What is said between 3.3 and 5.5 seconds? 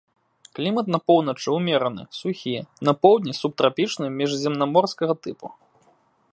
субтрапічны міжземнаморскага тыпу.